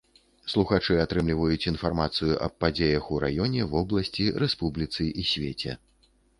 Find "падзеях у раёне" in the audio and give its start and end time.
2.63-3.61